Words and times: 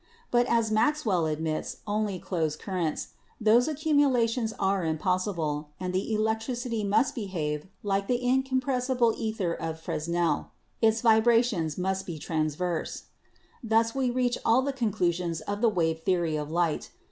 But, 0.31 0.47
as 0.47 0.71
Max 0.71 1.05
well 1.05 1.27
admits 1.27 1.77
only 1.85 2.17
closed 2.17 2.57
currents, 2.59 3.09
those 3.39 3.67
accumulations 3.67 4.51
are 4.57 4.83
impossible, 4.83 5.69
and 5.79 5.93
the 5.93 6.11
electricity 6.15 6.83
must 6.83 7.13
behave 7.13 7.67
like 7.83 8.07
the 8.07 8.17
incom 8.17 8.61
pressible 8.63 9.13
ether 9.15 9.53
of 9.53 9.79
Fresnel: 9.79 10.53
its 10.81 11.01
vibrations 11.01 11.77
must 11.77 12.07
be 12.07 12.17
trans 12.17 12.55
verse. 12.55 13.03
"Thus 13.63 13.93
we 13.93 14.09
reach 14.09 14.39
all 14.43 14.63
the 14.63 14.73
conclusions 14.73 15.39
of 15.41 15.61
the 15.61 15.69
wave 15.69 15.99
theory 16.01 16.35
of 16.35 16.49
light. 16.49 16.89